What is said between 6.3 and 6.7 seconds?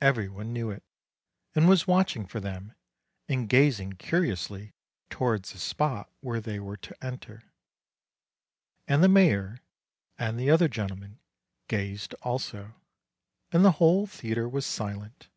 they